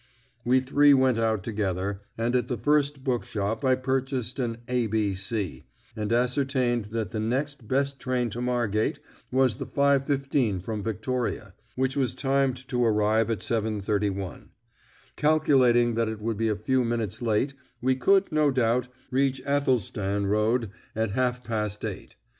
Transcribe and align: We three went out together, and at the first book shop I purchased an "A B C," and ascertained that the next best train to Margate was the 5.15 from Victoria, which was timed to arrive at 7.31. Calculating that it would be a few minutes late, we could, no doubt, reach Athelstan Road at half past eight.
We 0.43 0.61
three 0.61 0.95
went 0.95 1.19
out 1.19 1.43
together, 1.43 2.01
and 2.17 2.35
at 2.35 2.47
the 2.47 2.57
first 2.57 3.03
book 3.03 3.23
shop 3.23 3.63
I 3.63 3.75
purchased 3.75 4.39
an 4.39 4.57
"A 4.67 4.87
B 4.87 5.13
C," 5.13 5.65
and 5.95 6.11
ascertained 6.11 6.85
that 6.85 7.11
the 7.11 7.19
next 7.19 7.67
best 7.67 7.99
train 7.99 8.31
to 8.31 8.41
Margate 8.41 8.99
was 9.31 9.57
the 9.57 9.67
5.15 9.67 10.59
from 10.63 10.81
Victoria, 10.81 11.53
which 11.75 11.95
was 11.95 12.15
timed 12.15 12.67
to 12.69 12.83
arrive 12.83 13.29
at 13.29 13.41
7.31. 13.41 14.47
Calculating 15.17 15.93
that 15.93 16.09
it 16.09 16.19
would 16.19 16.35
be 16.37 16.49
a 16.49 16.55
few 16.55 16.83
minutes 16.83 17.21
late, 17.21 17.53
we 17.79 17.95
could, 17.95 18.31
no 18.31 18.49
doubt, 18.49 18.87
reach 19.11 19.39
Athelstan 19.45 20.25
Road 20.25 20.71
at 20.95 21.11
half 21.11 21.43
past 21.43 21.85
eight. 21.85 22.15